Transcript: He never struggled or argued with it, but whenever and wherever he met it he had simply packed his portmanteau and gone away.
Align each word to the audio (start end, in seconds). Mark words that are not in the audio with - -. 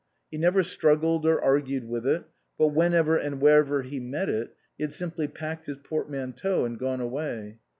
He 0.31 0.39
never 0.39 0.63
struggled 0.63 1.27
or 1.27 1.39
argued 1.39 1.87
with 1.87 2.07
it, 2.07 2.23
but 2.57 2.69
whenever 2.69 3.17
and 3.17 3.39
wherever 3.39 3.83
he 3.83 3.99
met 3.99 4.29
it 4.29 4.55
he 4.75 4.83
had 4.83 4.93
simply 4.93 5.27
packed 5.27 5.67
his 5.67 5.77
portmanteau 5.77 6.65
and 6.65 6.79
gone 6.79 7.01
away. 7.01 7.59